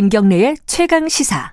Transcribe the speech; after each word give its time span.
김경래의 0.00 0.56
최강 0.64 1.10
시사. 1.10 1.52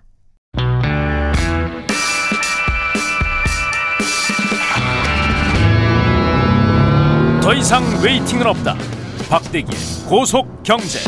더 7.44 7.54
이상 7.54 7.84
웨이팅은 8.02 8.48
없다. 8.48 8.78
박대기의 9.30 10.08
고속 10.08 10.64
경제. 10.64 11.00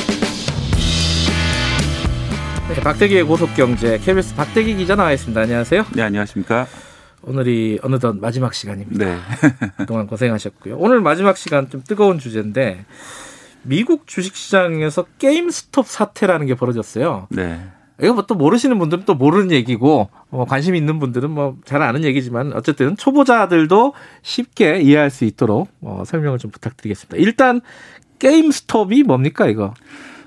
네, 2.67 2.81
박대기의 2.81 3.23
고속 3.23 3.55
경제 3.55 3.97
KBS 3.99 4.35
박대기 4.35 4.75
기자 4.75 4.95
나와 4.95 5.13
있습니다. 5.13 5.39
안녕하세요. 5.39 5.85
네, 5.95 6.01
안녕하십니까. 6.01 6.67
오늘이 7.21 7.79
어느덧 7.83 8.17
마지막 8.17 8.53
시간입니다. 8.53 9.05
네. 9.05 9.17
그동안 9.77 10.07
고생하셨고요. 10.07 10.75
오늘 10.77 10.99
마지막 10.99 11.37
시간 11.37 11.69
좀 11.69 11.83
뜨거운 11.87 12.19
주제인데 12.19 12.83
미국 13.63 14.07
주식시장에서 14.07 15.05
게임스톱 15.17 15.87
사태라는 15.87 16.45
게 16.47 16.55
벌어졌어요. 16.55 17.27
네. 17.29 17.59
이거 18.01 18.13
뭐 18.13 18.23
또 18.23 18.35
모르시는 18.35 18.79
분들은 18.79 19.03
또 19.05 19.13
모르는 19.13 19.51
얘기고 19.51 20.09
뭐 20.29 20.45
관심 20.45 20.73
있는 20.75 20.99
분들은 20.99 21.31
뭐 21.31 21.57
잘 21.65 21.81
아는 21.81 22.03
얘기지만 22.05 22.53
어쨌든 22.53 22.95
초보자들도 22.95 23.93
쉽게 24.21 24.79
이해할 24.79 25.09
수 25.09 25.25
있도록 25.25 25.67
어, 25.81 26.03
설명을 26.05 26.39
좀 26.39 26.49
부탁드리겠습니다. 26.51 27.17
일단 27.17 27.59
게임스톱이 28.19 29.03
뭡니까 29.03 29.47
이거? 29.47 29.73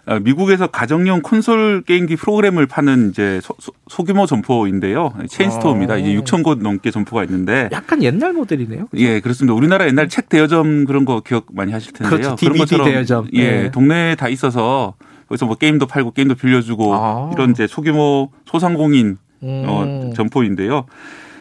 어, 0.05 0.19
미국에서 0.19 0.67
가정용 0.67 1.23
콘솔 1.23 1.83
게임기 1.87 2.17
프로그램을 2.17 2.67
파는 2.67 3.11
이제 3.11 3.41
소, 3.89 4.05
규모 4.05 4.27
점포인데요. 4.27 5.13
체인스토어입니다. 5.29 5.95
아. 5.95 5.97
이제 5.97 6.15
6천 6.19 6.43
곳 6.43 6.59
넘게 6.59 6.91
점포가 6.91 7.23
있는데. 7.25 7.69
약간 7.71 8.03
옛날 8.03 8.33
모델이네요. 8.33 8.89
예, 8.95 9.21
그렇습니다. 9.21 9.55
우리나라 9.55 9.87
옛날 9.87 10.09
책 10.09 10.29
대여점 10.29 10.87
그런 10.87 11.05
거 11.05 11.21
기억 11.21 11.47
많이 11.53 11.73
하실 11.73 11.93
텐데요. 11.93 12.11
그렇죠. 12.11 12.37
DVD 12.37 12.79
대여점. 12.79 13.29
예, 13.35 13.63
네. 13.63 13.71
동네에 13.71 14.17
다 14.17 14.29
있어서 14.29 14.95
거기서 15.29 15.47
뭐 15.47 15.55
게임도 15.55 15.87
팔고 15.87 16.11
게임도 16.11 16.35
빌려주고 16.35 16.95
아. 16.95 17.31
이런 17.33 17.53
이제 17.53 17.69
소규모 17.69 18.31
소상공인 18.47 19.19
음. 19.45 19.65
어, 19.67 20.11
점포인데요. 20.17 20.87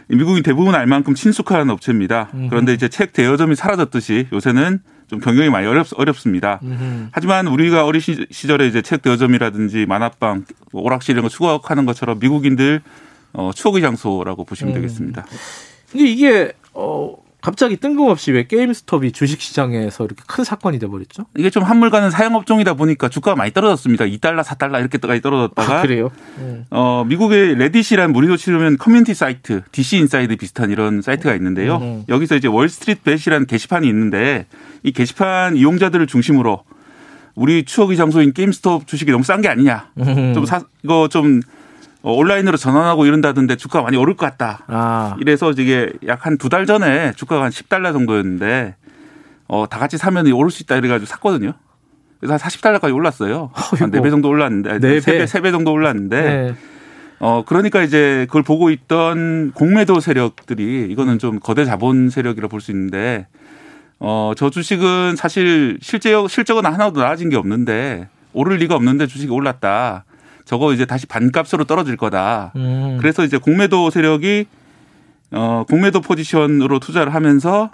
미국인 0.08 0.44
대부분 0.44 0.76
알 0.76 0.86
만큼 0.88 1.14
친숙한 1.16 1.70
업체입니다. 1.70 2.30
그런데 2.50 2.74
이제 2.74 2.90
책 2.90 3.14
대여점이 3.14 3.56
사라졌듯이 3.56 4.28
요새는 4.34 4.80
좀 5.08 5.20
경영이 5.20 5.50
많이 5.50 5.68
어렵, 5.68 5.88
어렵습니다. 5.96 6.60
음흠. 6.64 7.08
하지만 7.12 7.48
우리가 7.48 7.86
어린 7.86 8.00
시- 8.02 8.26
시절에 8.32 8.68
이제 8.68 8.82
책 8.82 9.02
대여점이라든지 9.02 9.86
만화방, 9.86 10.46
오락실 10.72 11.14
이런 11.14 11.24
거 11.24 11.30
추억하는 11.30 11.86
것처럼 11.86 12.20
미국인들 12.20 12.82
어, 13.34 13.52
추억의 13.54 13.82
장소라고 13.82 14.44
보시면 14.46 14.74
음. 14.74 14.76
되겠습니다. 14.76 15.26
근데 15.92 16.06
이게 16.06 16.52
어 16.74 17.16
갑자기 17.42 17.75
뜬금없이 17.75 18.31
왜 18.31 18.45
게임스톱이 18.45 19.11
주식시장에서 19.11 20.06
이렇게 20.06 20.22
큰 20.28 20.44
사건이 20.44 20.78
돼버렸죠? 20.80 21.25
이게 21.36 21.50
좀 21.50 21.64
한물 21.64 21.89
가는 21.89 22.11
사양업종이다 22.11 22.75
보니까 22.75 23.09
주가가 23.09 23.36
많이 23.36 23.52
떨어졌습니다. 23.52 24.06
2달러, 24.06 24.44
4달러 24.44 24.80
이렇게까지 24.80 25.22
떨어졌다가 25.22 25.80
아, 25.80 25.81
그래요? 25.81 26.11
음. 26.38 26.66
어, 26.70 27.03
미국의 27.08 27.56
레딧이라는 27.56 28.14
우리로 28.14 28.38
치면 28.38 28.78
커뮤니티 28.78 29.16
사이트, 29.16 29.64
DC 29.72 29.98
인사이드 29.98 30.36
비슷한 30.36 30.70
이런 30.70 31.02
사이트가 31.02 31.33
있는데요. 31.36 31.78
음. 31.78 32.03
여기서 32.09 32.36
이제 32.36 32.48
월스트리트 32.48 33.02
벳이라는 33.03 33.48
게시판이 33.48 33.88
있는데 33.88 34.45
이 34.83 34.92
게시판 34.92 35.58
이용자들을 35.58 36.05
중심으로 36.05 36.64
우리 37.33 37.64
추억의 37.66 37.98
장소인 37.98 38.33
게임스톱 38.33 38.86
주식이 38.86 39.11
너무 39.11 39.23
싼 39.23 39.42
게 39.42 39.48
아니냐. 39.48 39.89
음. 39.98 40.33
좀 40.36 40.45
사, 40.45 40.61
이거 40.83 41.08
좀 41.08 41.42
어, 41.42 41.61
온라인으로 42.04 42.58
전환하고 42.58 43.06
이런다던데 43.06 43.56
주가가 43.58 43.84
많이 43.84 43.98
오를 43.98 44.16
것 44.16 44.26
같다. 44.26 44.64
아, 44.68 45.16
이래서 45.20 45.52
이게 45.52 45.92
약 46.08 46.26
한 46.26 46.38
두 46.38 46.50
달 46.50 46.66
전에 46.66 47.14
주가가 47.16 47.44
한 47.46 47.52
10달러 47.52 47.94
정도였는데 47.94 48.76
어, 49.48 49.66
다 49.70 49.78
같이 49.80 49.98
사면 49.98 50.32
오를 50.32 50.50
수 50.50 50.64
있다 50.64 50.78
이래가지고 50.78 51.06
샀거든요. 51.08 51.54
그래서 52.20 52.34
한 52.34 52.40
40달러까지 52.40 52.94
올랐어요. 52.95 53.52
한 53.54 53.90
어이구. 53.94 53.98
4배 53.98 54.10
정도 54.11 54.30
올랐는데, 54.30 54.80
네세 54.80 55.11
배. 55.11 55.17
배, 55.20 55.26
세배 55.28 55.52
정도 55.52 55.72
올랐는데, 55.73 56.22
네. 56.22 56.56
어, 57.20 57.44
그러니까 57.45 57.82
이제 57.82 58.26
그걸 58.30 58.44
보고 58.44 58.70
있던 58.70 59.52
공매도 59.54 60.00
세력들이 60.00 60.88
이거는 60.92 61.17
좀 61.20 61.40
거대 61.40 61.66
자본 61.66 62.10
세력이라 62.10 62.48
볼 62.48 62.61
수 62.61 62.72
있는데, 62.72 63.28
어, 64.00 64.34
저 64.38 64.50
주식은 64.52 65.16
사실 65.16 65.78
실제, 65.82 66.14
실적은 66.30 66.66
하나도 66.66 67.00
나아진 67.02 67.30
게 67.30 67.36
없는데, 67.38 68.08
오를 68.34 68.58
리가 68.58 68.76
없는데 68.76 69.08
주식이 69.08 69.32
올랐다. 69.32 70.06
저거 70.46 70.74
이제 70.74 70.86
다시 70.86 71.06
반값으로 71.06 71.64
떨어질 71.66 71.98
거다. 71.98 72.52
음. 72.56 72.98
그래서 73.00 73.24
이제 73.24 73.38
공매도 73.38 73.90
세력이 73.90 74.46
어 75.32 75.64
공매도 75.70 76.02
포지션으로 76.02 76.80
투자를 76.80 77.14
하면서 77.14 77.70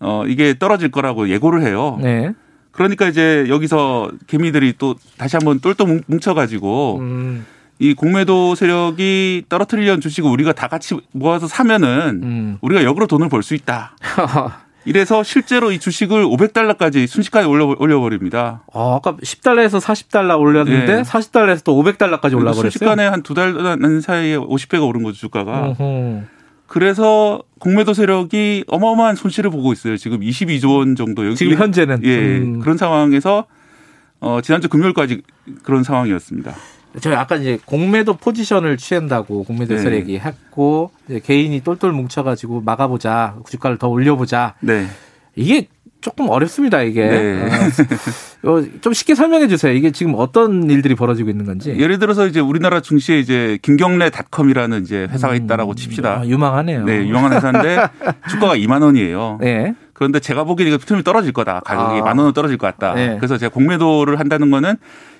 어 0.00 0.24
이게 0.26 0.58
떨어질 0.58 0.90
거라고 0.90 1.28
예고를 1.28 1.62
해요. 1.62 1.98
네. 2.02 2.32
그러니까 2.70 3.06
이제 3.08 3.44
여기서 3.48 4.10
개미들이 4.26 4.74
또 4.78 4.94
다시 5.18 5.36
한번 5.36 5.60
똘똘 5.60 6.02
뭉쳐 6.06 6.32
가지고 6.34 6.98
음. 7.00 7.44
이 7.78 7.94
공매도 7.94 8.54
세력이 8.54 9.44
떨어뜨리려는 9.48 10.00
주식을 10.00 10.30
우리가 10.30 10.52
다 10.52 10.68
같이 10.68 10.98
모아서 11.12 11.46
사면은 11.46 12.20
음. 12.22 12.58
우리가 12.62 12.84
역으로 12.84 13.06
돈을 13.06 13.28
벌 13.28 13.42
수 13.42 13.54
있다. 13.54 13.96
이래서 14.84 15.22
실제로 15.22 15.70
이 15.70 15.78
주식을 15.78 16.24
500달러까지 16.24 17.06
순식간에 17.06 17.46
올려 17.46 17.74
올려버립니다. 17.78 18.62
어, 18.72 18.96
아까 18.96 19.16
10달러에서 19.16 19.80
40달러 19.80 20.38
올렸는데 20.38 20.96
네. 20.96 21.02
40달러에서 21.02 21.64
또 21.64 21.80
500달러까지 21.82 22.34
올라버렸어요. 22.34 22.70
순식간에 22.70 23.06
한 23.06 23.22
두달 23.22 23.54
사이에 24.00 24.36
50배가 24.36 24.86
오른 24.86 25.02
거죠 25.02 25.18
주가가. 25.18 25.68
어허. 25.68 26.22
그래서 26.66 27.42
공매도 27.58 27.92
세력이 27.92 28.64
어마어마한 28.66 29.14
손실을 29.14 29.50
보고 29.50 29.72
있어요. 29.72 29.96
지금 29.98 30.20
22조 30.20 30.78
원 30.78 30.96
정도 30.96 31.26
여기 31.26 31.36
지금 31.36 31.56
현재는 31.56 32.00
예 32.04 32.38
음. 32.38 32.60
그런 32.60 32.76
상황에서 32.76 33.44
어 34.20 34.40
지난주 34.42 34.68
금요일까지 34.68 35.22
그런 35.62 35.82
상황이었습니다. 35.82 36.54
저 37.00 37.12
약간 37.12 37.40
이제 37.40 37.58
공매도 37.64 38.14
포지션을 38.14 38.76
취한다고 38.76 39.44
공매도 39.44 39.74
네. 39.74 39.80
세력이 39.80 40.18
했고 40.18 40.90
이제 41.08 41.20
개인이 41.20 41.58
똘똘 41.62 41.92
뭉쳐가지고 41.92 42.62
막아보자 42.62 43.36
주가를 43.48 43.78
더 43.78 43.88
올려보자 43.88 44.54
네. 44.60 44.86
이게 45.34 45.68
조금 46.02 46.28
어렵습니다 46.28 46.82
이게 46.82 47.06
네. 47.06 47.48
어, 48.44 48.50
어, 48.50 48.64
좀 48.80 48.92
쉽게 48.92 49.14
설명해 49.14 49.48
주세요 49.48 49.72
이게 49.72 49.92
지금 49.92 50.14
어떤 50.16 50.68
일들이 50.68 50.94
벌어지고 50.94 51.30
있는 51.30 51.46
건지 51.46 51.74
예를 51.78 51.98
들어서 51.98 52.26
이제 52.26 52.40
우리나라 52.40 52.80
중시에 52.80 53.20
이제 53.20 53.58
김경래닷컴이라는 53.62 54.82
이제 54.82 55.08
회사가 55.10 55.34
있다라고 55.34 55.74
칩시다. 55.74 56.20
아, 56.20 56.26
유망하네요 56.26 56.84
네, 56.84 57.06
유명한 57.06 57.32
회사인데 57.32 57.78
주가가 58.28 58.56
2만 58.56 58.82
원이에요. 58.82 59.38
네. 59.40 59.74
그런데 59.92 60.18
제가 60.18 60.42
보기에 60.42 60.66
이거 60.66 60.78
틈이 60.78 61.04
떨어질 61.04 61.32
거다. 61.32 61.60
가격이 61.60 62.00
아. 62.00 62.04
만 62.04 62.18
원은 62.18 62.32
떨어질 62.32 62.58
것 62.58 62.66
같다. 62.66 62.94
네. 62.94 63.16
그래서 63.18 63.38
제가 63.38 63.54
공매도를 63.54 64.18
한다는 64.18 64.50
거는 64.50 64.74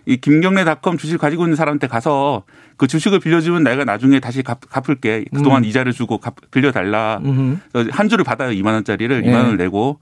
이 0.06 0.16
김경래닷컴 0.16 0.98
주식 0.98 1.18
가지고 1.18 1.44
있는 1.44 1.56
사람한테 1.56 1.86
가서 1.86 2.42
그 2.76 2.86
주식을 2.86 3.20
빌려주면 3.20 3.62
내가 3.62 3.84
나중에 3.84 4.18
다시 4.20 4.42
갚, 4.42 4.58
갚을게. 4.68 5.26
그동안 5.34 5.62
음. 5.62 5.68
이자를 5.68 5.92
주고 5.92 6.18
갚, 6.18 6.34
빌려달라. 6.50 7.20
그래서 7.72 7.90
한 7.92 8.08
주를 8.08 8.24
받아요. 8.24 8.50
2만 8.50 8.72
원짜리를 8.72 9.22
네. 9.22 9.28
2만 9.30 9.34
원을 9.44 9.56
내고 9.56 10.00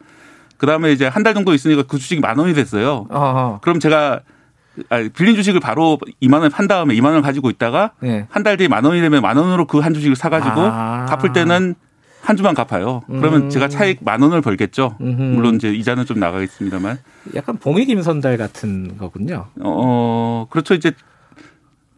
그다음에 0.58 0.92
이제 0.92 1.06
한 1.06 1.22
달 1.22 1.34
정도 1.34 1.52
있으니까 1.54 1.82
그 1.82 1.98
주식이 1.98 2.20
만 2.20 2.38
원이 2.38 2.54
됐어요. 2.54 3.06
어허. 3.10 3.60
그럼 3.62 3.78
제가 3.80 4.20
아, 4.88 5.08
빌린 5.14 5.34
주식을 5.34 5.60
바로 5.60 5.98
2만 6.22 6.40
원 6.40 6.50
판 6.50 6.66
다음에 6.68 6.94
2만 6.94 7.06
원을 7.06 7.22
가지고 7.22 7.50
있다가 7.50 7.92
네. 8.00 8.26
한달 8.30 8.56
뒤에 8.56 8.68
만 8.68 8.84
원이 8.84 9.00
되면 9.00 9.20
만 9.20 9.36
원으로 9.36 9.66
그 9.66 9.80
한 9.80 9.92
주식을 9.92 10.16
사가지고 10.16 10.60
아. 10.60 11.06
갚을 11.08 11.32
때는 11.34 11.74
한 12.22 12.36
주만 12.36 12.54
갚아요. 12.54 13.02
그러면 13.06 13.42
음. 13.44 13.50
제가 13.50 13.68
차익 13.68 14.04
만 14.04 14.20
원을 14.22 14.40
벌겠죠. 14.40 14.96
음흠. 15.00 15.22
물론 15.22 15.54
이제 15.56 15.72
이자는 15.72 16.04
좀 16.06 16.18
나가겠습니다만. 16.20 16.98
약간 17.34 17.56
봉익 17.56 17.88
임선달 17.88 18.36
같은 18.36 18.96
거군요 18.98 19.46
어, 19.60 20.46
그렇죠. 20.50 20.74
이제 20.74 20.92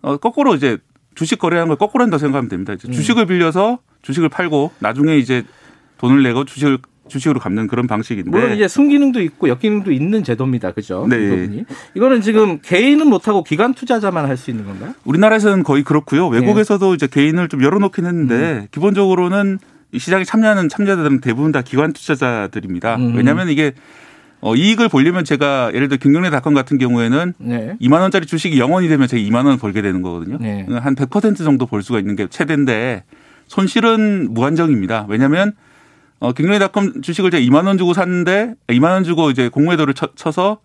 어, 0.01 0.17
거꾸로 0.17 0.55
이제 0.55 0.79
주식 1.15 1.39
거래하는 1.39 1.69
걸 1.69 1.77
거꾸로 1.77 2.03
한다 2.05 2.19
생각하면 2.19 2.49
됩니다. 2.49 2.73
이제 2.73 2.89
음. 2.89 2.93
주식을 2.93 3.27
빌려서 3.27 3.79
주식을 4.03 4.29
팔고 4.29 4.73
나중에 4.79 5.17
이제 5.19 5.45
돈을 5.99 6.23
내고 6.23 6.45
주식을 6.45 6.79
주식으로 7.09 7.41
갚는 7.41 7.67
그런 7.67 7.87
방식인데. 7.87 8.31
물론 8.31 8.55
이제 8.55 8.67
순기능도 8.69 9.21
있고 9.23 9.49
역기능도 9.49 9.93
있는 9.93 10.25
제도입니다 10.25 10.71
그죠 10.73 11.07
네. 11.11 11.19
부분이. 11.29 11.65
이거는 11.95 12.23
지금 12.23 12.61
개인은 12.61 13.09
못하고 13.09 13.43
기관 13.45 13.75
투자자만 13.75 14.25
할 14.25 14.37
수 14.37 14.51
있는 14.51 14.65
건가요? 14.65 14.95
우리나라에서는 15.05 15.63
거의 15.65 15.83
그렇고요. 15.83 16.31
네. 16.31 16.39
외국에서도 16.39 16.95
이제 16.95 17.07
개인을 17.09 17.49
좀 17.49 17.63
열어놓긴 17.63 18.07
했는데 18.07 18.35
음. 18.63 18.67
기본적으로는 18.71 19.59
이 19.93 19.99
시장에 19.99 20.25
참여하는 20.25 20.69
참여자들은 20.69 21.21
대부분 21.21 21.53
다 21.53 21.63
기관 21.63 21.93
투자자들입니다. 21.93 22.97
음. 22.97 23.15
왜냐하면 23.17 23.49
이게 23.51 23.73
어, 24.41 24.57
이익을 24.57 24.89
보려면 24.89 25.25
제가 25.25 25.71
예를 25.75 25.89
들어 25.89 25.99
김경래 25.99 26.31
닷컴 26.31 26.55
같은 26.55 26.79
경우에는 26.79 27.35
네. 27.39 27.77
2만 27.81 28.01
원짜리 28.01 28.27
주식이 28.27 28.59
0원이 28.59 28.89
되면 28.89 29.07
제가 29.07 29.23
2만 29.23 29.45
원을 29.45 29.59
벌게 29.59 29.83
되는 29.83 30.03
거거든요. 30.03 30.39
네. 30.41 30.67
한100% 30.69 31.37
정도 31.39 31.67
벌 31.67 31.83
수가 31.83 31.99
있는 31.99 32.17
게 32.17 32.27
최대인데 32.27 33.05
손실은 33.47 34.33
무한정입니다. 34.33 35.07
왜냐하면 35.09 35.53
어, 36.19 36.33
김경래 36.33 36.59
닷컴 36.59 37.03
주식을 37.03 37.31
제가 37.31 37.43
2만 37.45 37.67
원 37.67 37.77
주고 37.79 37.93
샀는데 37.95 38.55
2만 38.69 38.85
원 38.93 39.05
주고 39.05 39.31
이제 39.31 39.49
공매도를 39.49 39.93
쳐, 39.95 40.09
쳐서 40.17 40.59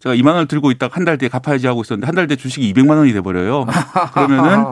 제가 0.00 0.14
2만 0.14 0.26
원을 0.34 0.46
들고 0.46 0.70
있다가 0.70 0.94
한 0.94 1.04
달 1.06 1.16
뒤에 1.16 1.28
갚아야지 1.30 1.66
하고 1.66 1.80
있었는데 1.80 2.06
한 2.06 2.14
달 2.14 2.26
뒤에 2.26 2.36
주식이 2.36 2.72
200만 2.74 2.90
원이 2.98 3.12
돼 3.14 3.22
버려요. 3.22 3.64
그러면은 4.12 4.64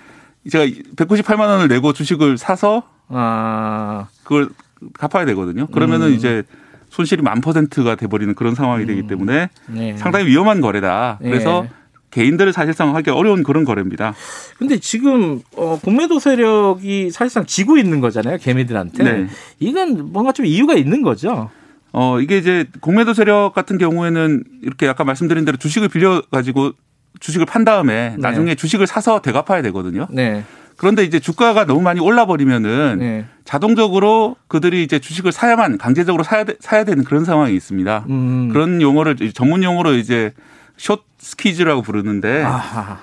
제가 0.50 0.64
198만 0.96 1.40
원을 1.40 1.68
내고 1.68 1.92
주식을 1.92 2.38
사서 2.38 2.84
아, 3.10 4.06
그걸 4.22 4.48
갚아야 4.94 5.24
되거든요. 5.26 5.66
그러면은 5.66 6.08
음. 6.08 6.12
이제 6.12 6.42
손실이 6.88 7.22
만 7.22 7.40
퍼센트가 7.40 7.94
돼버리는 7.94 8.34
그런 8.34 8.54
상황이 8.54 8.86
되기 8.86 9.06
때문에 9.06 9.50
네. 9.68 9.96
상당히 9.96 10.26
위험한 10.26 10.60
거래다. 10.60 11.18
예. 11.22 11.28
그래서 11.28 11.66
개인들을 12.10 12.52
사실상 12.52 12.96
하기 12.96 13.10
어려운 13.10 13.42
그런 13.44 13.64
거래입니다. 13.64 14.14
근데 14.58 14.78
지금 14.78 15.40
어, 15.56 15.78
공매도 15.82 16.18
세력이 16.18 17.10
사실상 17.10 17.46
지고 17.46 17.76
있는 17.76 18.00
거잖아요, 18.00 18.38
개미들한테. 18.38 19.04
네. 19.04 19.26
이건 19.60 20.12
뭔가 20.12 20.32
좀 20.32 20.46
이유가 20.46 20.74
있는 20.74 21.02
거죠. 21.02 21.50
어, 21.92 22.20
이게 22.20 22.38
이제 22.38 22.66
공매도 22.80 23.14
세력 23.14 23.52
같은 23.54 23.78
경우에는 23.78 24.44
이렇게 24.62 24.88
아까 24.88 25.04
말씀드린 25.04 25.44
대로 25.44 25.56
주식을 25.56 25.88
빌려 25.88 26.22
가지고 26.30 26.72
주식을 27.20 27.46
판 27.46 27.64
다음에 27.64 28.10
네. 28.10 28.16
나중에 28.18 28.54
주식을 28.54 28.86
사서 28.86 29.20
되갚아야 29.22 29.62
되거든요. 29.62 30.06
네. 30.10 30.44
그런데 30.80 31.04
이제 31.04 31.20
주가가 31.20 31.66
너무 31.66 31.82
많이 31.82 32.00
올라 32.00 32.24
버리면은 32.24 32.96
네. 33.00 33.26
자동적으로 33.44 34.36
그들이 34.48 34.82
이제 34.82 34.98
주식을 34.98 35.30
사야만 35.30 35.76
강제적으로 35.76 36.24
사야, 36.24 36.44
되, 36.44 36.54
사야 36.58 36.84
되는 36.84 37.04
그런 37.04 37.26
상황이 37.26 37.54
있습니다. 37.54 38.06
음. 38.08 38.48
그런 38.50 38.80
용어를 38.80 39.14
전문 39.34 39.62
용어로 39.62 39.92
이제 39.96 40.32
숏 40.78 41.02
스퀴즈라고 41.18 41.82
부르는데 41.82 42.42
아하. 42.44 42.96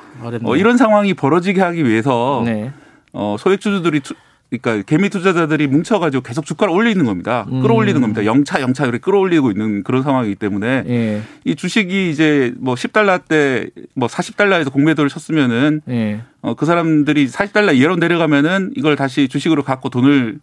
어, 0.44 0.56
이런 0.56 0.78
상황이 0.78 1.14
벌어지게 1.14 1.62
하기 1.62 1.86
위해서 1.86 2.42
네. 2.46 2.72
어, 3.14 3.36
소액주주들이 3.38 4.00
투, 4.00 4.16
그러니까 4.50 4.82
개미 4.84 5.10
투자자들이 5.10 5.68
뭉쳐가지고 5.68 6.24
계속 6.24 6.46
주가를 6.46 6.74
올리는 6.74 7.04
겁니다. 7.04 7.46
음. 7.52 7.62
끌어올리는 7.62 8.00
겁니다. 8.00 8.24
영차 8.24 8.62
영차 8.62 8.84
이렇게 8.86 9.00
끌어올리고 9.00 9.52
있는 9.52 9.84
그런 9.84 10.04
상황이기 10.04 10.36
때문에 10.36 10.84
예. 10.88 11.22
이 11.44 11.56
주식이 11.56 12.10
이제 12.10 12.54
뭐 12.58 12.76
10달러 12.76 13.22
때 13.28 13.70
뭐 13.94 14.08
40달러에서 14.08 14.72
공매도를 14.72 15.10
쳤으면은 15.10 15.82
예. 15.90 16.22
어, 16.42 16.54
그 16.54 16.66
사람들이 16.66 17.28
40달러 17.28 17.76
이하로 17.76 17.98
내려가면은 17.98 18.72
이걸 18.76 18.96
다시 18.96 19.28
주식으로 19.28 19.64
갖고 19.64 19.90
돈을 19.90 20.40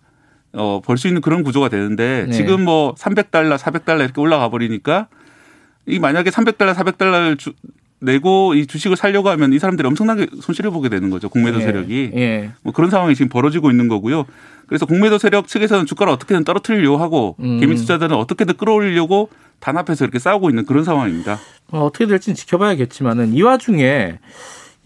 어, 0.52 0.80
벌 0.84 0.98
수 0.98 1.08
있는 1.08 1.20
그런 1.22 1.42
구조가 1.42 1.68
되는데 1.68 2.26
네. 2.26 2.32
지금 2.32 2.64
뭐 2.64 2.94
300달러, 2.96 3.56
400달러 3.56 4.00
이렇게 4.04 4.20
올라가 4.20 4.48
버리니까 4.50 5.08
이 5.86 5.98
만약에 5.98 6.30
300달러, 6.30 6.74
400달러를 6.74 7.38
주, 7.38 7.52
내고 8.00 8.54
이 8.54 8.66
주식을 8.66 8.96
살려고 8.96 9.28
하면 9.30 9.52
이 9.52 9.58
사람들이 9.58 9.86
엄청나게 9.88 10.26
손실을 10.40 10.70
보게 10.70 10.88
되는 10.88 11.10
거죠. 11.10 11.28
공매도 11.28 11.60
예. 11.60 11.64
세력이. 11.64 12.10
예. 12.16 12.50
뭐 12.62 12.72
그런 12.72 12.90
상황이 12.90 13.14
지금 13.14 13.28
벌어지고 13.28 13.70
있는 13.70 13.88
거고요. 13.88 14.24
그래서 14.66 14.86
공매도 14.86 15.18
세력 15.18 15.48
측에서는 15.48 15.86
주가를 15.86 16.12
어떻게든 16.12 16.44
떨어뜨리려고 16.44 16.98
하고 16.98 17.36
음. 17.40 17.60
개미 17.60 17.76
투자자들은 17.76 18.16
어떻게든 18.16 18.56
끌어올리려고 18.56 19.30
단합해서 19.60 20.04
이렇게 20.04 20.18
싸우고 20.18 20.50
있는 20.50 20.66
그런 20.66 20.84
상황입니다. 20.84 21.38
어, 21.70 21.84
어떻게 21.86 22.06
될지는 22.06 22.34
지켜봐야겠지만은 22.34 23.34
이 23.34 23.42
와중에 23.42 24.18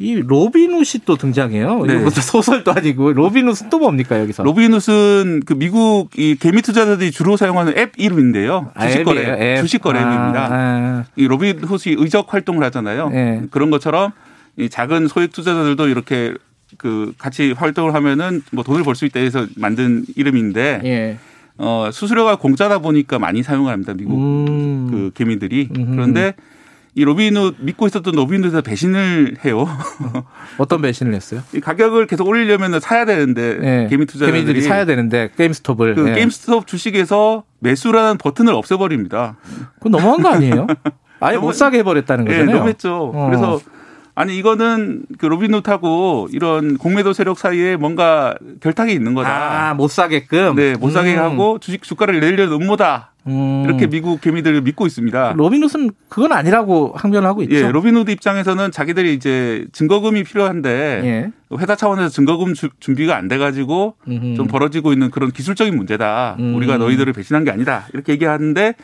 이 0.01 0.15
로빈훗이 0.15 1.01
또 1.05 1.17
등장해요. 1.17 1.85
네. 1.85 1.97
무슨 1.97 2.23
소설도 2.23 2.71
아니고 2.73 3.13
로빈훗은 3.15 3.69
또 3.69 3.81
뭡니까 3.81 4.21
여기서? 4.21 4.45
로빈훗은 4.45 5.43
그 5.45 5.55
미국 5.55 6.11
이 6.17 6.37
개미 6.37 6.63
투자자들이 6.63 7.11
주로 7.11 7.37
사용하는 7.37 7.77
앱 7.77 7.93
이름인데요. 7.97 8.71
아, 8.75 8.87
주식 8.87 9.03
거래, 9.03 9.23
앱이에요? 9.23 9.37
앱. 9.57 9.61
주식 9.61 9.83
거래 9.83 9.99
아, 9.99 10.03
앱입니다. 10.03 10.49
아. 10.53 11.05
이 11.17 11.27
로빈훗이 11.27 11.97
의적 11.99 12.33
활동을 12.33 12.63
하잖아요. 12.67 13.09
네. 13.11 13.43
그런 13.51 13.71
것처럼 13.71 14.13
이 14.57 14.69
작은 14.69 15.09
소액 15.09 15.33
투자자들도 15.33 15.89
이렇게 15.89 16.33
그 16.77 17.13
같이 17.19 17.51
활동을 17.53 17.93
하면은 17.95 18.43
뭐 18.53 18.63
돈을 18.63 18.85
벌 18.85 18.95
수 18.95 19.05
있다 19.05 19.19
해서 19.19 19.47
만든 19.57 20.05
이름인데 20.15 20.81
예. 20.85 21.19
어 21.57 21.89
수수료가 21.93 22.37
공짜다 22.37 22.79
보니까 22.79 23.19
많이 23.19 23.43
사용을 23.43 23.73
합니다. 23.73 23.95
미국 23.97 24.17
음. 24.17 24.89
그 24.91 25.11
개미들이. 25.15 25.71
그런데 25.73 26.35
이 26.99 27.05
로빈훗 27.05 27.55
믿고 27.59 27.87
있었던 27.87 28.13
로빈훗에서 28.13 28.61
배신을 28.61 29.37
해요. 29.45 29.69
어떤 30.59 30.83
배신을 30.83 31.15
했어요? 31.15 31.43
이 31.55 31.61
가격을 31.61 32.09
계속 32.09 32.27
올리려면 32.27 32.81
사야 32.81 33.05
되는데 33.05 33.59
예. 33.63 33.87
개미 33.89 34.05
투자자들이 34.05 34.33
개미들이 34.41 34.63
사야 34.63 34.85
되는데 34.85 35.31
게임스톱을. 35.37 35.95
그 35.95 36.09
예. 36.09 36.15
게임스톱 36.15 36.67
주식에서 36.67 37.45
매수라는 37.61 38.19
버튼을 38.19 38.53
없애버립니다. 38.53 39.37
그건 39.77 39.93
너무한 39.93 40.23
거 40.23 40.29
아니에요? 40.31 40.67
아예 41.21 41.37
너무- 41.37 41.47
못 41.47 41.53
사게 41.53 41.79
해버렸다는 41.79 42.27
예, 42.27 42.31
거잖아요. 42.33 42.57
너무했죠. 42.57 43.13
어. 43.15 43.27
그래서 43.27 43.61
아니 44.17 44.37
이거는 44.37 45.03
그 45.19 45.27
로빈훗하고 45.27 46.27
이런 46.33 46.79
공매도 46.79 47.13
세력 47.13 47.39
사이에 47.39 47.77
뭔가 47.77 48.35
결탁이 48.61 48.93
있는 48.93 49.15
거다. 49.15 49.69
아, 49.71 49.75
못 49.75 49.89
사게끔. 49.89 50.57
네, 50.57 50.75
못 50.75 50.91
사게 50.91 51.15
음. 51.15 51.21
하고 51.21 51.59
주식 51.61 51.85
주가를 51.85 52.19
내려는 52.19 52.61
음모다. 52.61 53.13
음. 53.29 53.63
이렇게 53.67 53.87
미국 53.87 54.21
개미들을 54.21 54.63
믿고 54.63 54.87
있습니다. 54.87 55.35
로빈훗은 55.37 55.91
그건 56.09 56.33
아니라고 56.33 56.93
항변하고 56.97 57.43
있죠. 57.45 57.55
예, 57.57 57.71
로빈훗 57.71 58.09
입장에서는 58.09 58.71
자기들이 58.71 59.15
이제 59.15 59.67
증거금이 59.73 60.25
필요한데 60.25 60.71
예. 61.05 61.57
회사 61.59 61.77
차원에서 61.77 62.09
증거금 62.09 62.55
주- 62.55 62.71
준비가 62.81 63.17
안 63.17 63.29
돼가지고 63.29 63.95
음흠. 64.09 64.35
좀 64.37 64.47
벌어지고 64.47 64.93
있는 64.93 65.11
그런 65.11 65.31
기술적인 65.31 65.77
문제다. 65.77 66.37
음. 66.39 66.55
우리가 66.57 66.79
너희들을 66.79 67.13
배신한 67.13 67.45
게 67.45 67.51
아니다. 67.51 67.87
이렇게 67.93 68.13
얘기하는데 68.13 68.75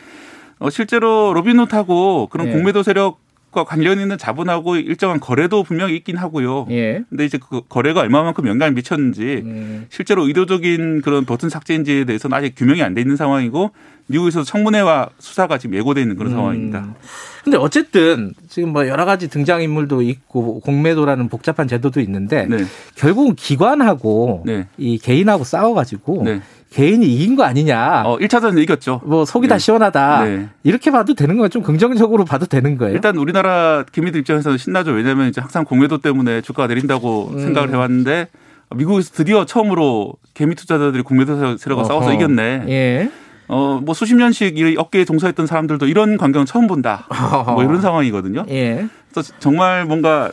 어, 0.58 0.70
실제로 0.70 1.32
로빈훗하고 1.34 2.28
그런 2.30 2.48
예. 2.48 2.52
공매도 2.52 2.82
세력 2.82 3.22
과 3.54 3.62
관련 3.62 4.00
있는 4.00 4.18
자본하고 4.18 4.74
일정한 4.74 5.20
거래도 5.20 5.62
분명히 5.62 5.94
있긴 5.94 6.16
하고요. 6.16 6.66
예. 6.72 7.04
근데 7.08 7.24
이제 7.24 7.38
그 7.38 7.60
거래가 7.68 8.00
얼마만큼 8.00 8.48
영향을 8.48 8.74
미쳤는지 8.74 9.42
음. 9.44 9.86
실제로 9.90 10.26
의도적인 10.26 11.02
그런 11.02 11.24
버튼 11.24 11.48
삭제인지에 11.50 12.02
대해서는 12.04 12.36
아직 12.36 12.56
규명이 12.56 12.82
안 12.82 12.94
돼 12.94 13.00
있는 13.02 13.14
상황이고 13.14 13.70
미국에서도 14.06 14.44
청문회와 14.44 15.08
수사가 15.18 15.58
지금 15.58 15.76
예고돼 15.76 16.02
있는 16.02 16.16
그런 16.16 16.32
음. 16.32 16.36
상황입니다. 16.36 16.94
근데 17.42 17.56
어쨌든 17.58 18.32
지금 18.48 18.70
뭐 18.70 18.86
여러 18.88 19.04
가지 19.04 19.28
등장 19.28 19.62
인물도 19.62 20.02
있고 20.02 20.60
공매도라는 20.60 21.28
복잡한 21.28 21.68
제도도 21.68 22.00
있는데 22.00 22.46
네. 22.46 22.64
결국은 22.96 23.34
기관하고 23.34 24.42
네. 24.46 24.66
이 24.78 24.98
개인하고 24.98 25.44
싸워가지고 25.44 26.22
네. 26.24 26.40
개인이 26.70 27.06
이긴 27.06 27.36
거 27.36 27.44
아니냐. 27.44 28.02
어, 28.04 28.18
1차전 28.18 28.58
이겼죠. 28.58 29.00
뭐 29.04 29.24
속이 29.24 29.46
다 29.46 29.56
네. 29.56 29.58
시원하다. 29.60 30.24
네. 30.24 30.48
이렇게 30.64 30.90
봐도 30.90 31.14
되는 31.14 31.36
거예요. 31.36 31.48
좀 31.48 31.62
긍정적으로 31.62 32.24
봐도 32.24 32.46
되는 32.46 32.76
거예요. 32.76 32.94
일단 32.94 33.16
우리나라 33.16 33.84
개미들 33.92 34.20
입장에서는 34.20 34.58
신나죠. 34.58 34.90
왜냐하면 34.90 35.28
이제 35.28 35.40
항상 35.40 35.64
공매도 35.64 35.98
때문에 35.98 36.40
주가가 36.40 36.66
내린다고 36.66 37.30
음. 37.34 37.40
생각을 37.40 37.70
해왔는데 37.70 38.28
미국에서 38.74 39.12
드디어 39.12 39.44
처음으로 39.44 40.14
개미 40.34 40.54
투자자들이 40.56 41.02
공매도 41.02 41.56
세력과 41.58 41.84
싸워서. 41.84 42.12
이겼네. 42.12 42.64
예. 42.68 43.10
어, 43.48 43.80
뭐 43.82 43.94
수십 43.94 44.14
년씩 44.14 44.58
이 44.58 44.76
어깨에 44.76 45.04
종사했던 45.04 45.46
사람들도 45.46 45.86
이런 45.86 46.16
광경 46.16 46.44
처음 46.44 46.66
본다. 46.66 47.06
뭐 47.46 47.62
이런 47.62 47.80
상황이거든요. 47.80 48.46
예. 48.48 48.86
그래서 49.10 49.32
정말 49.38 49.84
뭔가 49.84 50.32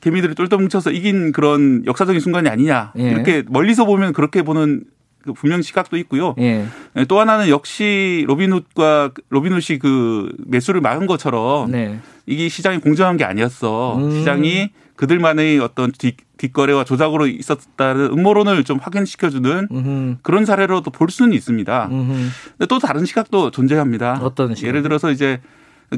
개미들이 0.00 0.34
똘똘 0.34 0.58
뭉쳐서 0.58 0.92
이긴 0.92 1.32
그런 1.32 1.84
역사적인 1.86 2.20
순간이 2.20 2.48
아니냐. 2.48 2.92
예. 2.98 3.10
이렇게 3.10 3.42
멀리서 3.48 3.84
보면 3.84 4.12
그렇게 4.12 4.42
보는 4.42 4.84
그 5.22 5.34
분명 5.34 5.60
시각도 5.60 5.98
있고요. 5.98 6.34
예. 6.38 6.64
또 7.08 7.20
하나는 7.20 7.48
역시 7.50 8.24
로빈훗과 8.26 9.10
로빈훗이 9.28 9.78
그 9.78 10.32
매수를 10.46 10.80
막은 10.80 11.06
것처럼 11.06 11.70
네. 11.70 11.98
이게 12.26 12.48
시장이 12.48 12.78
공정한 12.78 13.18
게 13.18 13.24
아니었어. 13.24 13.98
음. 13.98 14.10
시장이 14.12 14.70
그들만의 15.00 15.60
어떤 15.60 15.92
뒷, 15.92 16.18
뒷거래와 16.36 16.84
조작으로 16.84 17.26
있었다는 17.26 18.10
음모론을 18.12 18.64
좀 18.64 18.76
확인시켜주는 18.78 19.68
음흠. 19.70 20.16
그런 20.20 20.44
사례로도 20.44 20.90
볼 20.90 21.08
수는 21.08 21.32
있습니다. 21.32 21.88
음흠. 21.90 22.12
근데 22.58 22.66
또 22.68 22.78
다른 22.78 23.06
시각도 23.06 23.50
존재합니다. 23.50 24.20
어떤 24.20 24.54
시각? 24.54 24.68
예를 24.68 24.82
들어서 24.82 25.10
이제 25.10 25.40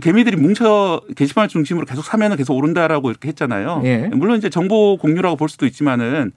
개미들이 0.01 0.37
뭉쳐 0.37 1.01
게시판을 1.17 1.49
중심으로 1.49 1.85
계속 1.85 2.05
사면은 2.05 2.37
계속 2.37 2.55
오른다라고 2.55 3.11
이렇게 3.11 3.27
했잖아요. 3.31 3.83
예. 3.83 4.09
물론 4.13 4.39
이제 4.39 4.49
정보 4.49 4.97
공유라고 4.97 5.35
볼 5.35 5.49
수도 5.49 5.67
있지만은 5.67 6.31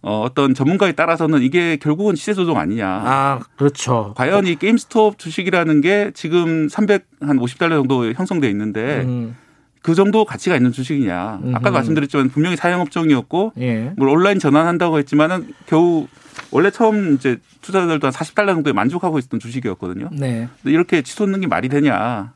어, 0.00 0.20
어떤 0.20 0.54
전문가에 0.54 0.92
따라서는 0.92 1.42
이게 1.42 1.78
결국은 1.78 2.14
시세 2.14 2.32
조정 2.32 2.58
아니냐. 2.58 2.86
아, 2.86 3.40
그렇죠. 3.56 4.14
과연 4.16 4.46
이 4.46 4.54
게임스톱 4.54 5.18
주식이라는 5.18 5.80
게 5.80 6.12
지금 6.14 6.68
350달러 6.68 7.70
정도 7.70 8.12
형성돼 8.12 8.48
있는데 8.50 9.02
음. 9.02 9.36
그 9.84 9.94
정도 9.94 10.24
가치가 10.24 10.56
있는 10.56 10.72
주식이냐. 10.72 11.40
아까. 11.52 11.70
말씀드렸지만 11.70 12.30
분명히 12.30 12.56
사양업종이었고 12.56 13.52
예. 13.58 13.92
물 13.98 14.08
온라인 14.08 14.38
전환한다고 14.38 14.98
했지만은 14.98 15.52
겨우 15.66 16.06
원래 16.50 16.70
처음 16.70 17.12
이제 17.12 17.36
투자자들도 17.60 18.06
한 18.06 18.10
40달러 18.14 18.54
정도에 18.54 18.72
만족하고 18.72 19.18
있었던 19.18 19.40
주식이었거든요. 19.40 20.08
네. 20.12 20.48
근데 20.62 20.72
이렇게 20.72 21.02
치솟는 21.02 21.42
게 21.42 21.46
말이 21.48 21.68
되냐. 21.68 22.32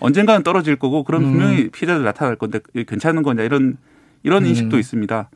언젠가는 0.00 0.42
떨어질 0.42 0.74
거고 0.74 1.04
그럼 1.04 1.22
음. 1.22 1.30
분명히 1.30 1.68
피해자들 1.68 2.04
나타날 2.04 2.34
건데 2.34 2.58
괜찮은 2.74 3.22
거냐 3.22 3.44
이런 3.44 3.76
이런 4.24 4.42
음. 4.42 4.48
인식도 4.48 4.76
있습니다. 4.76 5.30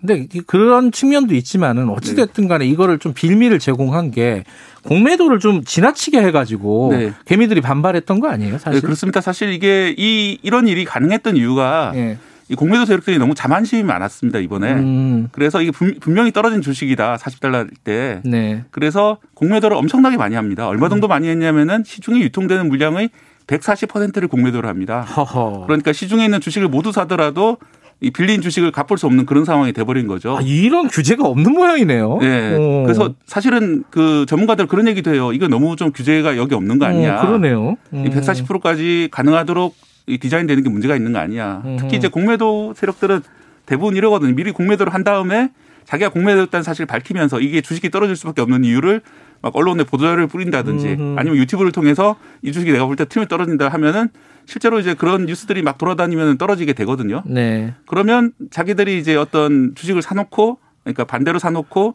근데 0.00 0.26
이- 0.32 0.40
그런 0.40 0.92
측면도 0.92 1.34
있지만은 1.34 1.88
어찌됐든 1.88 2.48
간에 2.48 2.66
이거를 2.66 2.98
좀 2.98 3.12
빌미를 3.14 3.58
제공한 3.58 4.10
게 4.10 4.44
공매도를 4.84 5.38
좀 5.40 5.64
지나치게 5.64 6.20
해가지고 6.22 6.88
네. 6.92 7.12
개미들이 7.24 7.60
반발했던 7.60 8.20
거 8.20 8.28
아니에요, 8.28 8.52
네, 8.52 8.58
사실? 8.58 8.80
그렇습니다. 8.82 9.20
사실 9.20 9.50
이게 9.52 9.94
이 9.96 10.38
이런 10.42 10.68
일이 10.68 10.84
가능했던 10.84 11.36
이유가 11.36 11.92
예. 11.96 12.18
이 12.48 12.54
공매도 12.54 12.84
세력들이 12.84 13.18
너무 13.18 13.34
자만심이 13.34 13.82
많았습니다 13.82 14.38
이번에. 14.38 14.72
음, 14.74 15.28
그래서 15.32 15.60
이게 15.60 15.72
분- 15.72 15.96
분명히 15.98 16.30
떨어진 16.30 16.62
주식이다 16.62 17.16
40달러일 17.16 17.70
때. 17.82 18.20
네. 18.24 18.62
그래서 18.70 19.18
공매도를 19.34 19.76
엄청나게 19.76 20.16
많이 20.16 20.36
합니다. 20.36 20.68
얼마 20.68 20.88
정도 20.88 21.08
많이 21.08 21.26
했냐면은 21.28 21.82
시중에 21.84 22.20
유통되는 22.20 22.68
물량의 22.68 23.10
140%를 23.48 24.28
공매도를 24.28 24.68
합니다. 24.68 25.00
허허. 25.00 25.64
그러니까 25.66 25.92
시중에 25.92 26.24
있는 26.24 26.40
주식을 26.40 26.68
모두 26.68 26.92
사더라도 26.92 27.58
이 28.00 28.10
빌린 28.10 28.42
주식을 28.42 28.72
갚을 28.72 28.98
수 28.98 29.06
없는 29.06 29.24
그런 29.24 29.44
상황이 29.44 29.72
돼버린 29.72 30.06
거죠. 30.06 30.36
아, 30.36 30.40
이런 30.42 30.88
규제가 30.88 31.26
없는 31.26 31.52
모양이네요. 31.52 32.18
네. 32.20 32.54
어. 32.58 32.82
그래서 32.84 33.14
사실은 33.24 33.84
그 33.90 34.26
전문가들 34.28 34.66
그런 34.66 34.86
얘기도 34.86 35.14
해요. 35.14 35.32
이거 35.32 35.48
너무 35.48 35.76
좀 35.76 35.92
규제가 35.92 36.36
여기 36.36 36.54
없는 36.54 36.78
거 36.78 36.84
아니냐. 36.84 37.18
어, 37.18 37.26
그러네요. 37.26 37.76
음. 37.94 38.04
이 38.06 38.10
140%까지 38.10 39.08
가능하도록 39.10 39.74
이 40.08 40.18
디자인되는 40.18 40.62
게 40.62 40.68
문제가 40.68 40.94
있는 40.94 41.12
거 41.12 41.18
아니야. 41.18 41.62
음흠. 41.64 41.76
특히 41.80 41.96
이제 41.96 42.08
공매도 42.08 42.74
세력들은 42.76 43.22
대부분 43.64 43.96
이러거든요. 43.96 44.34
미리 44.34 44.52
공매도를 44.52 44.92
한 44.92 45.02
다음에 45.02 45.50
자기가 45.84 46.10
공매도했다는 46.10 46.62
사실을 46.62 46.86
밝히면서 46.86 47.40
이게 47.40 47.60
주식이 47.60 47.90
떨어질 47.90 48.14
수밖에 48.14 48.42
없는 48.42 48.64
이유를 48.64 49.00
막 49.46 49.54
언론에 49.54 49.84
보도자료를 49.84 50.26
뿌린다든지 50.26 50.88
음흠. 50.88 51.14
아니면 51.20 51.38
유튜브를 51.38 51.70
통해서 51.70 52.16
이 52.42 52.50
주식이 52.50 52.72
내가 52.72 52.84
볼 52.84 52.96
때 52.96 53.04
틈에 53.04 53.26
떨어진다 53.28 53.68
하면은 53.68 54.08
실제로 54.44 54.80
이제 54.80 54.94
그런 54.94 55.26
뉴스들이 55.26 55.62
막 55.62 55.78
돌아다니면 55.78 56.36
떨어지게 56.38 56.72
되거든요. 56.72 57.22
네. 57.26 57.74
그러면 57.86 58.32
자기들이 58.50 58.98
이제 58.98 59.14
어떤 59.14 59.74
주식을 59.76 60.02
사놓고 60.02 60.58
그러니까 60.82 61.04
반대로 61.04 61.38
사놓고 61.38 61.94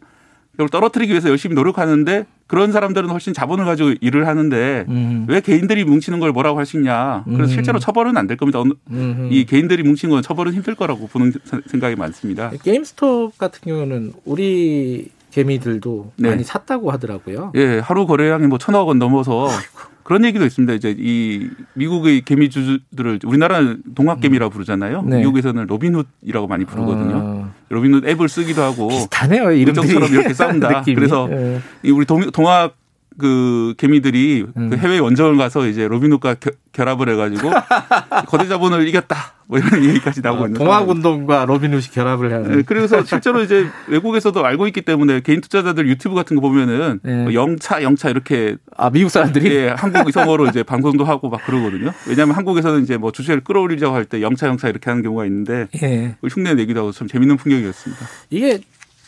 이걸 0.54 0.68
떨어뜨리기 0.70 1.10
위해서 1.12 1.28
열심히 1.28 1.54
노력하는데 1.54 2.24
그런 2.46 2.72
사람들은 2.72 3.08
훨씬 3.10 3.32
자본을 3.34 3.64
가지고 3.66 3.94
일을 4.00 4.26
하는데 4.26 4.84
음. 4.88 5.24
왜 5.28 5.40
개인들이 5.40 5.84
뭉치는 5.84 6.20
걸 6.20 6.30
뭐라고 6.32 6.58
할 6.58 6.64
수 6.66 6.76
있냐. 6.78 7.24
그래서 7.26 7.44
음. 7.44 7.48
실제로 7.48 7.78
처벌은 7.78 8.16
안 8.16 8.26
될 8.26 8.36
겁니다. 8.38 8.62
음. 8.90 9.28
이 9.30 9.44
개인들이 9.44 9.82
뭉친 9.82 10.08
건 10.10 10.22
처벌은 10.22 10.52
힘들 10.54 10.74
거라고 10.74 11.06
보는 11.08 11.32
생각이 11.66 11.96
많습니다. 11.96 12.50
게임스톱 12.62 13.36
같은 13.38 13.60
경우는 13.66 14.12
우리 14.24 15.08
개미들도 15.32 16.12
네. 16.16 16.28
많이 16.30 16.44
샀다고 16.44 16.90
하더라고요. 16.92 17.52
예, 17.56 17.78
하루 17.78 18.06
거래량이 18.06 18.46
뭐 18.46 18.58
천억 18.58 18.88
원 18.88 18.98
넘어서 18.98 19.48
그런 20.02 20.24
얘기도 20.24 20.44
있습니다. 20.44 20.74
이제 20.74 20.94
이 20.96 21.48
미국의 21.74 22.22
개미주들을 22.22 23.20
우리나라는 23.24 23.82
동학개미라고 23.94 24.52
부르잖아요. 24.52 25.02
네. 25.02 25.18
미국에서는 25.18 25.66
로빈훗이라고 25.66 26.46
많이 26.48 26.64
부르거든요. 26.64 27.16
어, 27.16 27.50
로빈훗 27.70 28.06
앱을 28.06 28.28
쓰기도 28.28 28.62
하고 28.62 28.88
비슷하네요 28.88 29.52
이름들이. 29.52 29.86
물정처럼 29.86 30.12
이렇게 30.12 30.34
싸운다. 30.34 30.82
그래서 30.94 31.28
예. 31.32 31.60
이 31.82 31.90
우리 31.90 32.04
동, 32.04 32.30
동학 32.30 32.74
그 33.18 33.74
개미들이 33.78 34.46
음. 34.56 34.70
그 34.70 34.76
해외 34.76 34.98
원정을 34.98 35.36
가서 35.36 35.66
이제 35.66 35.86
로빈훗과 35.88 36.34
겨- 36.34 36.50
결합을 36.72 37.08
해가지고 37.10 37.50
거대 38.28 38.46
자본을 38.48 38.88
이겼다. 38.88 39.34
뭐 39.46 39.58
이런 39.58 39.84
얘기까지 39.84 40.22
나오고 40.22 40.46
있는 40.46 40.58
상황입니다. 40.58 40.64
동학운동과 41.04 41.44
로빈훗이 41.44 41.82
결합을 41.92 42.32
하는. 42.32 42.56
네, 42.56 42.62
그래서 42.64 43.04
실제로 43.04 43.42
이제 43.42 43.66
외국에서도 43.88 44.42
알고 44.44 44.66
있기 44.68 44.80
때문에 44.82 45.20
개인 45.20 45.40
투자자들 45.42 45.86
유튜브 45.88 46.14
같은 46.14 46.36
거 46.36 46.40
보면은 46.42 47.00
네. 47.02 47.22
뭐 47.24 47.34
영차 47.34 47.82
영차 47.82 48.08
이렇게 48.08 48.56
아 48.76 48.88
미국 48.88 49.10
사람들이 49.10 49.54
예, 49.54 49.68
한국 49.76 50.10
성어로 50.10 50.46
이제 50.46 50.62
방송도 50.62 51.04
하고 51.04 51.28
막 51.28 51.44
그러거든요. 51.44 51.92
왜냐하면 52.08 52.36
한국에서는 52.36 52.82
이제 52.82 52.96
뭐 52.96 53.12
주식을 53.12 53.40
끌어올리자고 53.44 53.94
할 53.94 54.06
때 54.06 54.20
영차 54.22 54.46
영차 54.48 54.68
이렇게 54.68 54.90
하는 54.90 55.02
경우가 55.02 55.26
있는데 55.26 55.68
예. 55.82 56.16
흉내 56.28 56.54
내기도 56.54 56.80
하고 56.80 56.92
참 56.92 57.06
재밌는 57.06 57.36
풍경이었습니다. 57.36 58.06
이게 58.30 58.60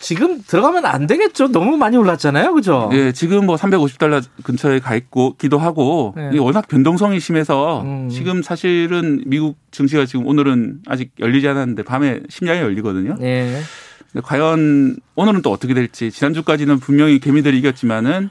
지금 0.04 0.42
들어가면 0.46 0.84
안 0.84 1.06
되겠죠. 1.06 1.48
너무 1.48 1.78
많이 1.78 1.96
올랐잖아요, 1.96 2.52
그죠? 2.52 2.90
예, 2.92 3.10
지금 3.12 3.46
뭐 3.46 3.56
350달러 3.56 4.22
근처에 4.42 4.78
가 4.78 4.94
있고 4.96 5.34
기도 5.38 5.56
하고 5.56 6.12
네. 6.14 6.28
이게 6.30 6.40
워낙 6.40 6.68
변동성이 6.68 7.20
심해서 7.20 7.80
음. 7.80 8.10
지금 8.10 8.42
사실은 8.42 9.22
미국 9.24 9.56
증시가 9.70 10.04
지금 10.04 10.26
오늘은 10.26 10.80
아직 10.86 11.12
열리지 11.18 11.48
않았는데 11.48 11.84
밤에 11.84 12.20
심야에 12.28 12.60
열리거든요. 12.60 13.16
예. 13.22 13.60
과연 14.22 14.96
오늘은 15.14 15.40
또 15.40 15.50
어떻게 15.50 15.72
될지 15.72 16.10
지난주까지는 16.10 16.80
분명히 16.80 17.18
개미들이 17.18 17.58
이겼지만은 17.58 18.28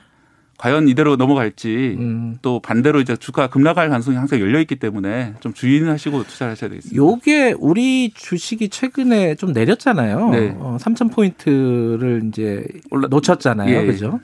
과연 0.57 0.87
이대로 0.87 1.15
넘어갈지 1.15 1.95
음. 1.99 2.37
또 2.41 2.59
반대로 2.59 3.01
이제 3.01 3.15
주가 3.17 3.47
급락할 3.47 3.89
가능성이 3.89 4.17
항상 4.17 4.39
열려 4.39 4.59
있기 4.61 4.75
때문에 4.75 5.33
좀 5.39 5.53
주의하시고 5.53 6.23
투자를 6.23 6.51
하셔야 6.51 6.69
되겠습니다. 6.69 6.95
요게 6.95 7.55
우리 7.59 8.11
주식이 8.13 8.69
최근에 8.69 9.35
좀 9.35 9.51
내렸잖아요. 9.51 10.29
네. 10.29 10.55
어, 10.59 10.77
3천 10.79 11.11
포인트를 11.11 12.21
이제 12.27 12.63
올라- 12.91 13.07
놓쳤잖아요, 13.09 13.75
예. 13.81 13.85
그죠? 13.85 14.19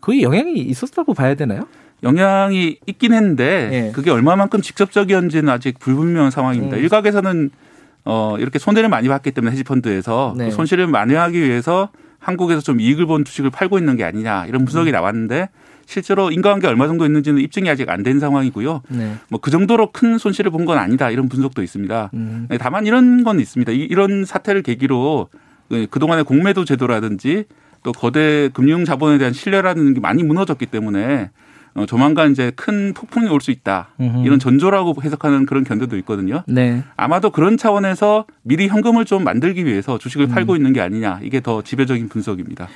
그 0.00 0.20
영향이 0.22 0.54
있었다고 0.54 1.14
봐야 1.14 1.34
되나요? 1.34 1.66
영향이 2.02 2.78
있긴 2.86 3.12
했는데 3.12 3.70
예. 3.88 3.92
그게 3.92 4.10
얼마만큼 4.10 4.62
직접적이었는지는 4.62 5.48
아직 5.48 5.78
불분명한 5.78 6.30
상황입니다. 6.30 6.76
음. 6.76 6.82
일각에서는 6.82 7.50
어 8.04 8.36
이렇게 8.38 8.58
손해를 8.58 8.88
많이 8.88 9.08
봤기 9.08 9.32
때문에 9.32 9.52
헤지펀드에서 9.52 10.34
네. 10.36 10.44
그 10.46 10.50
손실을 10.52 10.86
만회하기 10.86 11.40
위해서 11.40 11.90
한국에서 12.18 12.60
좀 12.60 12.80
이익을 12.80 13.06
본 13.06 13.24
주식을 13.24 13.50
팔고 13.50 13.78
있는 13.78 13.96
게 13.96 14.04
아니냐 14.04 14.46
이런 14.46 14.64
분석이 14.64 14.90
나왔는데 14.92 15.48
실제로 15.86 16.30
인과관계 16.32 16.66
얼마 16.66 16.86
정도 16.88 17.04
있는지는 17.06 17.40
입증이 17.40 17.70
아직 17.70 17.88
안 17.90 18.02
된 18.02 18.18
상황이고요. 18.18 18.82
네. 18.88 19.14
뭐그 19.30 19.50
정도로 19.52 19.92
큰 19.92 20.18
손실을 20.18 20.50
본 20.50 20.64
건 20.66 20.78
아니다 20.78 21.10
이런 21.10 21.28
분석도 21.28 21.62
있습니다. 21.62 22.10
음. 22.14 22.46
네, 22.50 22.58
다만 22.58 22.86
이런 22.86 23.22
건 23.22 23.38
있습니다. 23.38 23.70
이- 23.72 23.76
이런 23.88 24.24
사태를 24.24 24.62
계기로 24.62 25.28
그- 25.68 25.86
그동안의 25.90 26.24
공매도 26.24 26.64
제도라든지 26.64 27.44
또 27.84 27.92
거대 27.92 28.48
금융 28.52 28.84
자본에 28.84 29.18
대한 29.18 29.32
신뢰라는 29.32 29.94
게 29.94 30.00
많이 30.00 30.24
무너졌기 30.24 30.66
때문에 30.66 31.30
어, 31.76 31.86
조만간 31.86 32.32
이제 32.32 32.52
큰 32.56 32.92
폭풍이 32.94 33.28
올 33.28 33.40
수 33.40 33.50
있다. 33.50 33.88
음흠. 34.00 34.24
이런 34.24 34.38
전조라고 34.38 34.94
해석하는 35.02 35.46
그런 35.46 35.62
견해도 35.64 35.96
있거든요. 35.98 36.42
네. 36.48 36.82
아마도 36.96 37.30
그런 37.30 37.56
차원에서 37.56 38.24
미리 38.42 38.66
현금을 38.68 39.04
좀 39.04 39.22
만들기 39.24 39.64
위해서 39.66 39.94
음. 39.94 39.98
주식을 39.98 40.28
팔고 40.28 40.56
있는 40.56 40.72
게 40.72 40.80
아니냐. 40.80 41.20
이게 41.22 41.40
더 41.40 41.62
지배적인 41.62 42.08
분석입니다. 42.08 42.68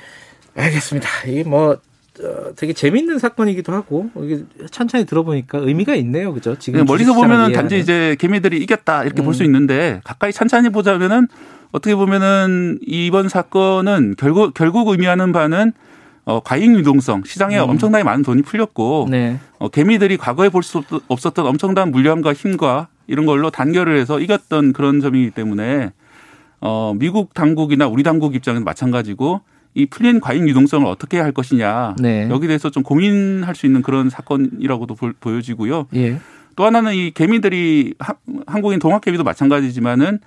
알겠습니다. 0.55 1.09
이게 1.27 1.43
뭐 1.43 1.77
어, 2.21 2.53
되게 2.55 2.73
재밌는 2.73 3.19
사건이기도 3.19 3.73
하고 3.73 4.09
이게 4.21 4.43
천천히 4.69 5.05
들어보니까 5.05 5.59
의미가 5.59 5.95
있네요, 5.95 6.33
그죠? 6.33 6.57
지금 6.59 6.73
그냥 6.79 6.85
멀리서 6.85 7.13
보면은 7.13 7.53
단지. 7.53 7.79
이제 7.79 8.15
개미들이 8.19 8.57
이겼다 8.57 9.03
이렇게 9.05 9.21
음. 9.21 9.25
볼수 9.25 9.43
있는데 9.43 10.01
가까이 10.03 10.31
찬찬히 10.31 10.69
보자면은 10.69 11.27
어떻게 11.71 11.95
보면은 11.95 12.79
이번 12.85 13.29
사건은 13.29 14.15
결국 14.17 14.53
결국 14.53 14.89
의미하는 14.89 15.31
바는 15.31 15.71
어, 16.25 16.39
과잉 16.39 16.75
유동성 16.75 17.23
시장에 17.25 17.57
음. 17.59 17.69
엄청나게 17.69 18.03
많은 18.03 18.23
돈이 18.23 18.43
풀렸고 18.43 19.07
네. 19.09 19.39
어, 19.59 19.69
개미들이 19.69 20.17
과거에 20.17 20.49
볼 20.49 20.61
수 20.63 20.83
없었던 21.07 21.45
엄청난 21.47 21.91
물량과 21.91 22.33
힘과 22.33 22.87
이런 23.07 23.25
걸로 23.25 23.49
단결을 23.49 23.97
해서 23.97 24.19
이겼던 24.19 24.73
그런 24.73 25.01
점이기 25.01 25.31
때문에 25.31 25.91
어, 26.61 26.93
미국 26.95 27.33
당국이나 27.33 27.87
우리 27.87 28.03
당국 28.03 28.35
입장은 28.35 28.63
마찬가지고 28.63 29.41
이 29.73 29.85
풀린 29.87 30.19
과잉 30.19 30.47
유동성을 30.47 30.85
어떻게 30.85 31.17
할 31.19 31.31
것이냐 31.31 31.95
네. 31.99 32.27
여기 32.29 32.45
대해서 32.47 32.69
좀 32.69 32.83
고민할 32.83 33.55
수 33.55 33.65
있는 33.65 33.81
그런 33.81 34.09
사건이라고도 34.09 34.95
보- 34.95 35.13
보여지고요. 35.19 35.87
예. 35.95 36.19
또 36.55 36.65
하나는 36.65 36.93
이 36.93 37.11
개미들이 37.11 37.95
하- 37.99 38.13
한국인 38.45 38.79
동학 38.79 39.01
개미도 39.01 39.23
마찬가지지만은 39.23 40.19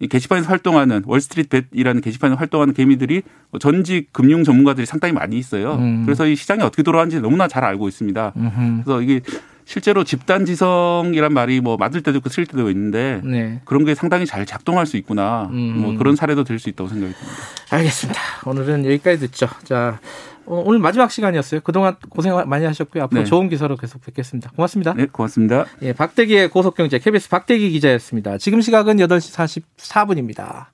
이 0.00 0.08
게시판에서 0.08 0.48
활동하는 0.48 1.02
월스트리트 1.06 1.68
벳이라는 1.70 2.00
게시판에서 2.00 2.38
활동하는 2.38 2.74
개미들이 2.74 3.22
뭐 3.50 3.58
전직 3.58 4.12
금융 4.12 4.44
전문가들이 4.44 4.86
상당히 4.86 5.12
많이 5.12 5.36
있어요. 5.38 5.74
음. 5.74 6.04
그래서 6.04 6.26
이 6.26 6.36
시장이 6.36 6.62
어떻게 6.62 6.82
돌아가는지 6.82 7.20
너무나 7.20 7.48
잘 7.48 7.64
알고 7.64 7.88
있습니다. 7.88 8.32
음흠. 8.36 8.82
그래서 8.84 9.02
이게 9.02 9.20
실제로 9.68 10.02
집단지성이란 10.02 11.34
말이 11.34 11.60
뭐 11.60 11.76
맞을 11.76 12.00
때도 12.02 12.16
있고 12.18 12.30
틀릴 12.30 12.46
때도 12.46 12.70
있는데 12.70 13.20
네. 13.22 13.60
그런 13.66 13.84
게 13.84 13.94
상당히 13.94 14.24
잘 14.24 14.46
작동할 14.46 14.86
수 14.86 14.96
있구나. 14.96 15.50
음. 15.52 15.74
뭐 15.76 15.96
그런 15.98 16.16
사례도 16.16 16.44
될 16.44 16.58
수 16.58 16.70
있다고 16.70 16.88
생각이 16.88 17.12
듭니다. 17.12 17.36
알겠습니다. 17.68 18.20
오늘은 18.46 18.86
여기까지 18.86 19.20
듣죠. 19.20 19.46
자, 19.64 20.00
어, 20.46 20.62
오늘 20.64 20.78
마지막 20.78 21.10
시간이었어요. 21.10 21.60
그동안 21.60 21.96
고생 22.08 22.34
많이 22.46 22.64
하셨고요. 22.64 23.04
앞으로 23.04 23.20
네. 23.20 23.26
좋은 23.26 23.50
기사로 23.50 23.76
계속 23.76 24.00
뵙겠습니다. 24.00 24.50
고맙습니다. 24.56 24.94
네, 24.94 25.04
고맙습니다. 25.04 25.66
예, 25.82 25.92
박대기의 25.92 26.48
고속경제 26.48 26.98
KBS 26.98 27.28
박대기 27.28 27.70
기자였습니다. 27.70 28.38
지금 28.38 28.62
시각은 28.62 28.96
8시 28.96 29.66
44분입니다. 29.76 30.68